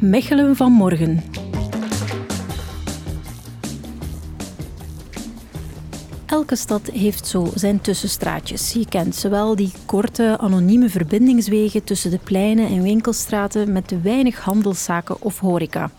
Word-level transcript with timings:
Mechelen 0.00 0.56
van 0.56 0.72
morgen. 0.72 1.22
Elke 6.26 6.56
stad 6.56 6.86
heeft 6.86 7.26
zo 7.26 7.50
zijn 7.54 7.80
tussenstraatjes. 7.80 8.72
Je 8.72 8.88
kent 8.88 9.14
zowel 9.14 9.56
die 9.56 9.72
korte, 9.86 10.38
anonieme 10.38 10.88
verbindingswegen 10.88 11.84
tussen 11.84 12.10
de 12.10 12.18
pleinen 12.18 12.68
en 12.68 12.82
winkelstraten 12.82 13.72
met 13.72 14.02
weinig 14.02 14.40
handelszaken 14.40 15.22
of 15.22 15.40
horeca. 15.40 15.90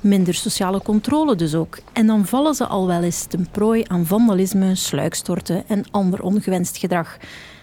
Minder 0.00 0.34
sociale 0.34 0.82
controle 0.82 1.36
dus 1.36 1.54
ook. 1.54 1.78
En 1.92 2.06
dan 2.06 2.26
vallen 2.26 2.54
ze 2.54 2.66
al 2.66 2.86
wel 2.86 3.02
eens 3.02 3.24
ten 3.24 3.48
prooi 3.50 3.84
aan 3.86 4.06
vandalisme, 4.06 4.74
sluikstorten 4.74 5.68
en 5.68 5.84
ander 5.90 6.22
ongewenst 6.22 6.76
gedrag. 6.76 7.16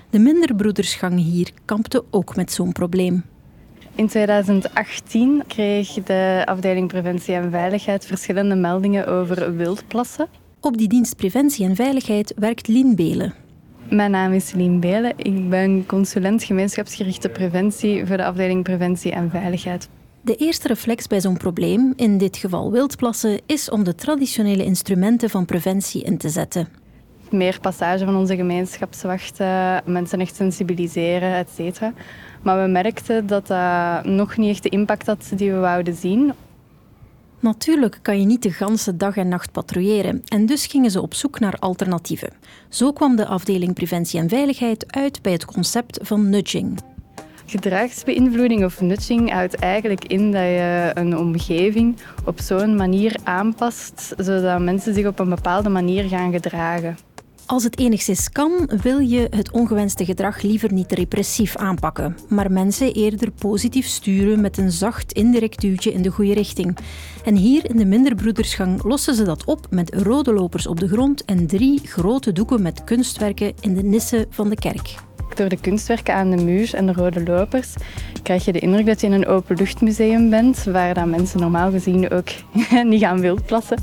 De 0.09 0.19
Minderbroedersgang 0.19 1.19
hier 1.19 1.51
kampte 1.65 2.03
ook 2.09 2.35
met 2.35 2.51
zo'n 2.51 2.71
probleem. 2.71 3.32
In 3.95 4.07
2018 4.07 5.43
kreeg 5.47 5.93
de 5.93 6.41
afdeling 6.45 6.87
Preventie 6.87 7.33
en 7.33 7.51
Veiligheid 7.51 8.05
verschillende 8.05 8.55
meldingen 8.55 9.07
over 9.07 9.55
wildplassen. 9.55 10.27
Op 10.59 10.77
die 10.77 10.87
dienst 10.87 11.15
Preventie 11.15 11.65
en 11.65 11.75
Veiligheid 11.75 12.33
werkt 12.35 12.67
Lien 12.67 12.95
Belen. 12.95 13.33
Mijn 13.89 14.11
naam 14.11 14.31
is 14.31 14.53
Lien 14.53 14.79
Belen. 14.79 15.13
Ik 15.17 15.49
ben 15.49 15.85
consulent 15.85 16.43
gemeenschapsgerichte 16.43 17.29
preventie 17.29 18.05
voor 18.05 18.17
de 18.17 18.25
afdeling 18.25 18.63
Preventie 18.63 19.11
en 19.11 19.29
Veiligheid. 19.29 19.89
De 20.21 20.35
eerste 20.35 20.67
reflex 20.67 21.07
bij 21.07 21.21
zo'n 21.21 21.37
probleem, 21.37 21.93
in 21.95 22.17
dit 22.17 22.37
geval 22.37 22.71
wildplassen, 22.71 23.41
is 23.45 23.69
om 23.69 23.83
de 23.83 23.95
traditionele 23.95 24.63
instrumenten 24.63 25.29
van 25.29 25.45
preventie 25.45 26.03
in 26.03 26.17
te 26.17 26.29
zetten. 26.29 26.67
Meer 27.33 27.59
passage 27.61 28.05
van 28.05 28.15
onze 28.15 28.35
gemeenschapswachten, 28.35 29.81
mensen 29.85 30.19
echt 30.19 30.35
sensibiliseren, 30.35 31.35
et 31.35 31.49
cetera. 31.55 31.93
Maar 32.41 32.63
we 32.63 32.71
merkten 32.71 33.27
dat 33.27 33.47
dat 33.47 34.05
nog 34.05 34.37
niet 34.37 34.49
echt 34.49 34.63
de 34.63 34.69
impact 34.69 35.05
had 35.05 35.31
die 35.35 35.51
we 35.51 35.57
wouden 35.57 35.95
zien. 35.95 36.33
Natuurlijk 37.39 37.99
kan 38.01 38.19
je 38.19 38.25
niet 38.25 38.43
de 38.43 38.51
ganse 38.51 38.97
dag 38.97 39.17
en 39.17 39.27
nacht 39.27 39.51
patrouilleren 39.51 40.21
en 40.25 40.45
dus 40.45 40.65
gingen 40.65 40.91
ze 40.91 41.01
op 41.01 41.13
zoek 41.13 41.39
naar 41.39 41.55
alternatieven. 41.59 42.29
Zo 42.69 42.91
kwam 42.91 43.15
de 43.15 43.25
afdeling 43.25 43.73
Preventie 43.73 44.19
en 44.19 44.29
Veiligheid 44.29 44.85
uit 44.93 45.21
bij 45.21 45.31
het 45.31 45.45
concept 45.45 45.99
van 46.01 46.29
nudging. 46.29 46.79
Gedragsbeïnvloeding 47.45 48.65
of 48.65 48.81
nudging 48.81 49.31
houdt 49.31 49.55
eigenlijk 49.55 50.05
in 50.05 50.31
dat 50.31 50.41
je 50.41 50.91
een 50.93 51.17
omgeving 51.17 51.95
op 52.25 52.39
zo'n 52.39 52.75
manier 52.75 53.15
aanpast, 53.23 54.13
zodat 54.17 54.59
mensen 54.59 54.93
zich 54.93 55.07
op 55.07 55.19
een 55.19 55.29
bepaalde 55.29 55.69
manier 55.69 56.03
gaan 56.03 56.31
gedragen. 56.31 56.97
Als 57.53 57.63
het 57.63 57.79
enigszins 57.79 58.29
kan, 58.29 58.69
wil 58.81 58.99
je 58.99 59.27
het 59.29 59.51
ongewenste 59.51 60.05
gedrag 60.05 60.41
liever 60.41 60.73
niet 60.73 60.91
repressief 60.91 61.55
aanpakken, 61.55 62.17
maar 62.29 62.51
mensen 62.51 62.93
eerder 62.93 63.31
positief 63.31 63.85
sturen 63.85 64.41
met 64.41 64.57
een 64.57 64.71
zacht 64.71 65.11
indirect 65.11 65.61
duwtje 65.61 65.93
in 65.93 66.01
de 66.01 66.09
goede 66.09 66.33
richting. 66.33 66.77
En 67.25 67.35
hier 67.35 67.69
in 67.69 67.77
de 67.77 67.85
Minderbroedersgang 67.85 68.83
lossen 68.83 69.15
ze 69.15 69.23
dat 69.23 69.45
op 69.45 69.67
met 69.69 69.95
rode 69.95 70.33
lopers 70.33 70.67
op 70.67 70.79
de 70.79 70.87
grond 70.87 71.25
en 71.25 71.47
drie 71.47 71.81
grote 71.83 72.31
doeken 72.31 72.61
met 72.61 72.83
kunstwerken 72.83 73.53
in 73.59 73.73
de 73.73 73.83
nissen 73.83 74.25
van 74.29 74.49
de 74.49 74.55
kerk. 74.55 74.95
Door 75.35 75.49
de 75.49 75.59
kunstwerken 75.59 76.13
aan 76.13 76.29
de 76.29 76.43
muur 76.43 76.73
en 76.73 76.85
de 76.85 76.93
rode 76.93 77.23
lopers 77.23 77.73
krijg 78.23 78.45
je 78.45 78.51
de 78.51 78.59
indruk 78.59 78.85
dat 78.85 79.01
je 79.01 79.07
in 79.07 79.13
een 79.13 79.27
openluchtmuseum 79.27 80.29
bent, 80.29 80.63
waar 80.63 80.93
dan 80.93 81.09
mensen 81.09 81.39
normaal 81.39 81.71
gezien 81.71 82.11
ook 82.11 82.27
niet 82.83 83.01
gaan 83.01 83.19
wildplassen. 83.19 83.77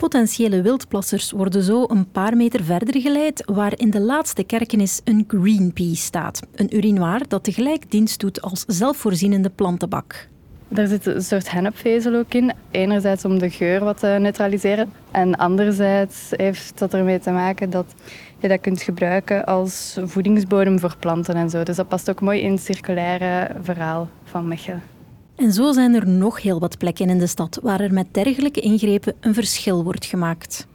Potentiële 0.00 0.62
wildplassers 0.62 1.30
worden 1.30 1.62
zo 1.62 1.84
een 1.88 2.10
paar 2.10 2.36
meter 2.36 2.64
verder 2.64 3.00
geleid, 3.00 3.42
waar 3.46 3.72
in 3.78 3.90
de 3.90 4.00
laatste 4.00 4.44
kerkenis 4.44 5.00
een 5.04 5.24
Greenpea 5.28 5.94
staat. 5.94 6.40
Een 6.54 6.76
urinoir 6.76 7.28
dat 7.28 7.44
tegelijk 7.44 7.90
dienst 7.90 8.20
doet 8.20 8.42
als 8.42 8.64
zelfvoorzienende 8.66 9.50
plantenbak. 9.50 10.28
Daar 10.68 10.86
zit 10.86 11.06
een 11.06 11.22
soort 11.22 11.50
hennepvezel 11.50 12.14
ook 12.14 12.34
in. 12.34 12.52
Enerzijds 12.70 13.24
om 13.24 13.38
de 13.38 13.50
geur 13.50 13.84
wat 13.84 13.98
te 13.98 14.06
neutraliseren. 14.06 14.92
En 15.10 15.34
anderzijds 15.34 16.28
heeft 16.30 16.78
dat 16.78 16.94
ermee 16.94 17.18
te 17.18 17.30
maken 17.30 17.70
dat 17.70 17.94
je 18.38 18.48
dat 18.48 18.60
kunt 18.60 18.82
gebruiken 18.82 19.44
als 19.44 19.98
voedingsbodem 20.04 20.78
voor 20.78 20.96
planten 20.98 21.34
en 21.34 21.50
zo. 21.50 21.62
Dus 21.62 21.76
dat 21.76 21.88
past 21.88 22.10
ook 22.10 22.20
mooi 22.20 22.40
in 22.40 22.52
het 22.52 22.60
circulaire 22.60 23.50
verhaal 23.62 24.08
van 24.24 24.48
Mechelen. 24.48 24.99
En 25.40 25.52
zo 25.52 25.72
zijn 25.72 25.94
er 25.94 26.08
nog 26.08 26.42
heel 26.42 26.58
wat 26.58 26.78
plekken 26.78 27.08
in 27.08 27.18
de 27.18 27.26
stad 27.26 27.58
waar 27.62 27.80
er 27.80 27.92
met 27.92 28.06
dergelijke 28.10 28.60
ingrepen 28.60 29.14
een 29.20 29.34
verschil 29.34 29.84
wordt 29.84 30.04
gemaakt. 30.04 30.66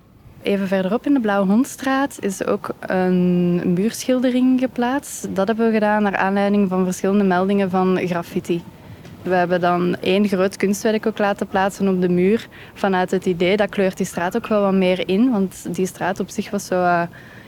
Even 0.42 0.68
verderop 0.68 1.06
in 1.06 1.14
de 1.14 1.20
Blauwe 1.20 1.52
Hondstraat 1.52 2.18
is 2.20 2.46
ook 2.46 2.70
een 2.80 3.74
muurschildering 3.74 4.60
geplaatst. 4.60 5.36
Dat 5.36 5.48
hebben 5.48 5.68
we 5.68 5.74
gedaan 5.74 6.04
naar 6.04 6.16
aanleiding 6.16 6.70
van 6.70 6.84
verschillende 6.84 7.24
meldingen 7.24 7.70
van 7.70 7.98
graffiti. 8.08 8.64
We 9.22 9.36
hebben 9.36 9.62
dan 9.62 9.96
één 10.00 10.28
groot 10.28 10.56
kunstwerk 10.56 11.06
ook 11.06 11.18
laten 11.18 11.48
plaatsen 11.48 11.88
op 11.88 12.02
de 12.02 12.10
muur 12.10 12.48
vanuit 12.74 13.12
het 13.12 13.26
idee 13.26 13.58
dat 13.58 13.70
kleurt 13.70 13.98
die 13.98 14.06
straat 14.06 14.36
ook 14.36 14.48
wel 14.48 14.62
wat 14.62 14.74
meer 14.74 15.08
in. 15.10 15.32
Want 15.32 15.76
die 15.76 15.88
straat 15.88 16.20
op 16.20 16.30
zich 16.30 16.50
was 16.50 16.66
zo 16.66 17.08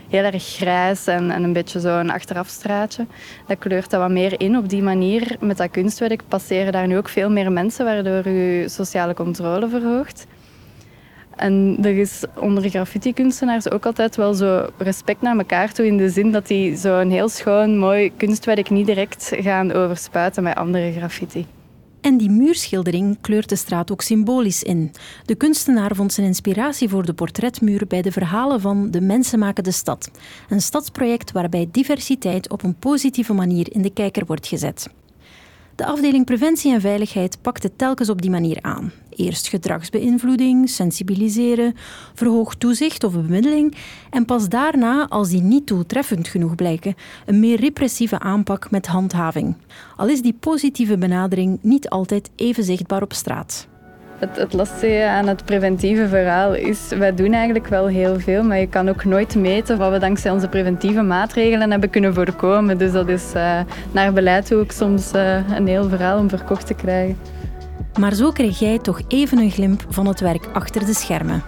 heel 0.09 0.23
erg 0.23 0.43
grijs 0.43 1.07
en, 1.07 1.31
en 1.31 1.43
een 1.43 1.53
beetje 1.53 1.79
zo'n 1.79 2.09
achterafstraatje. 2.09 3.05
Dat 3.47 3.57
kleurt 3.57 3.89
dat 3.89 3.99
wat 3.99 4.09
meer 4.09 4.41
in. 4.41 4.57
Op 4.57 4.69
die 4.69 4.81
manier, 4.81 5.35
met 5.39 5.57
dat 5.57 5.71
kunstwerk, 5.71 6.21
passeren 6.27 6.71
daar 6.71 6.87
nu 6.87 6.97
ook 6.97 7.09
veel 7.09 7.29
meer 7.29 7.51
mensen, 7.51 7.85
waardoor 7.85 8.29
je 8.29 8.69
sociale 8.69 9.13
controle 9.13 9.69
verhoogt. 9.69 10.27
En 11.35 11.77
er 11.81 11.97
is 11.97 12.23
onder 12.39 12.69
graffiti-kunstenaars 12.69 13.71
ook 13.71 13.85
altijd 13.85 14.15
wel 14.15 14.33
zo 14.33 14.69
respect 14.77 15.21
naar 15.21 15.37
elkaar 15.37 15.73
toe, 15.73 15.85
in 15.85 15.97
de 15.97 16.09
zin 16.09 16.31
dat 16.31 16.47
die 16.47 16.75
zo'n 16.75 17.09
heel 17.09 17.29
schoon, 17.29 17.77
mooi 17.77 18.11
kunstwerk 18.17 18.69
niet 18.69 18.85
direct 18.85 19.31
gaan 19.35 19.71
overspuiten 19.71 20.43
met 20.43 20.55
andere 20.55 20.91
graffiti. 20.91 21.45
En 22.07 22.17
die 22.17 22.29
muurschildering 22.29 23.17
kleurt 23.21 23.49
de 23.49 23.55
straat 23.55 23.91
ook 23.91 24.01
symbolisch 24.01 24.63
in. 24.63 24.91
De 25.25 25.35
kunstenaar 25.35 25.95
vond 25.95 26.13
zijn 26.13 26.27
inspiratie 26.27 26.89
voor 26.89 27.05
de 27.05 27.13
portretmuur 27.13 27.87
bij 27.87 28.01
de 28.01 28.11
verhalen 28.11 28.61
van 28.61 28.91
De 28.91 29.01
Mensen 29.01 29.39
maken 29.39 29.63
de 29.63 29.71
stad. 29.71 30.11
Een 30.49 30.61
stadsproject 30.61 31.31
waarbij 31.31 31.67
diversiteit 31.71 32.49
op 32.49 32.63
een 32.63 32.75
positieve 32.75 33.33
manier 33.33 33.73
in 33.73 33.81
de 33.81 33.93
kijker 33.93 34.25
wordt 34.25 34.47
gezet. 34.47 34.89
De 35.77 35.85
afdeling 35.85 36.25
Preventie 36.25 36.73
en 36.73 36.81
Veiligheid 36.81 37.37
pakt 37.41 37.63
het 37.63 37.77
telkens 37.77 38.09
op 38.09 38.21
die 38.21 38.29
manier 38.29 38.57
aan. 38.61 38.91
Eerst 39.09 39.47
gedragsbeïnvloeding, 39.47 40.69
sensibiliseren, 40.69 41.75
verhoogd 42.13 42.59
toezicht 42.59 43.03
of 43.03 43.13
bemiddeling 43.13 43.75
en 44.09 44.25
pas 44.25 44.49
daarna, 44.49 45.07
als 45.07 45.29
die 45.29 45.41
niet 45.41 45.67
doeltreffend 45.67 46.27
genoeg 46.27 46.55
blijken, 46.55 46.95
een 47.25 47.39
meer 47.39 47.59
repressieve 47.59 48.19
aanpak 48.19 48.71
met 48.71 48.87
handhaving. 48.87 49.55
Al 49.95 50.07
is 50.07 50.21
die 50.21 50.37
positieve 50.39 50.97
benadering 50.97 51.59
niet 51.61 51.89
altijd 51.89 52.29
even 52.35 52.63
zichtbaar 52.63 53.01
op 53.01 53.13
straat. 53.13 53.67
Het, 54.19 54.35
het, 54.37 54.53
lastige 54.53 55.07
aan 55.09 55.27
het 55.27 55.45
preventieve 55.45 56.07
verhaal 56.07 56.53
is, 56.53 56.87
wij 56.89 57.13
doen 57.13 57.33
eigenlijk 57.33 57.67
wel 57.67 57.87
heel 57.87 58.19
veel, 58.19 58.43
maar 58.43 58.57
je 58.57 58.67
kan 58.67 58.89
ook 58.89 59.05
nooit 59.05 59.35
meten 59.35 59.77
wat 59.77 59.91
we 59.91 59.99
dankzij 59.99 60.31
onze 60.31 60.47
preventieve 60.47 61.01
maatregelen 61.01 61.71
hebben 61.71 61.89
kunnen 61.89 62.13
voorkomen. 62.13 62.77
Dus 62.77 62.91
dat 62.91 63.07
is 63.07 63.31
uh, 63.35 63.59
naar 63.91 64.13
beleid 64.13 64.53
ook 64.53 64.71
soms 64.71 65.13
uh, 65.13 65.49
een 65.57 65.67
heel 65.67 65.89
verhaal 65.89 66.19
om 66.19 66.29
verkocht 66.29 66.67
te 66.67 66.73
krijgen. 66.73 67.17
Maar 67.99 68.13
zo 68.13 68.31
kreeg 68.31 68.59
jij 68.59 68.79
toch 68.79 69.01
even 69.07 69.37
een 69.37 69.51
glimp 69.51 69.85
van 69.89 70.07
het 70.07 70.19
werk 70.19 70.49
achter 70.53 70.85
de 70.85 70.93
schermen. 70.93 71.43